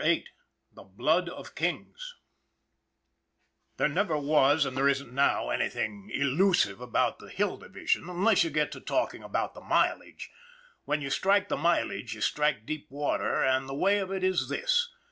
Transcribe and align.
VIII 0.03 0.25
THE 0.73 0.81
BLOOD 0.83 1.29
OF 1.29 1.53
KINGS 1.53 2.15
THERE 3.77 3.87
never 3.89 4.17
was, 4.17 4.65
and 4.65 4.75
there 4.75 4.89
isn't 4.89 5.13
now, 5.13 5.51
anything 5.51 6.09
elusive 6.11 6.81
about 6.81 7.19
the 7.19 7.29
Hill 7.29 7.57
Division, 7.57 8.09
unless 8.09 8.43
you 8.43 8.49
get 8.49 8.71
to 8.71 8.79
talk 8.81 9.13
ing 9.13 9.21
about 9.21 9.53
the 9.53 9.61
mileage 9.61 10.31
when 10.85 11.03
you 11.03 11.11
strike 11.11 11.49
the 11.49 11.55
mileage 11.57 12.15
you 12.15 12.21
strike 12.21 12.65
deep 12.65 12.89
water, 12.89 13.43
and 13.43 13.69
the 13.69 13.75
way 13.75 13.99
of 13.99 14.11
it 14.11 14.23
is 14.23 14.49
this. 14.49 14.89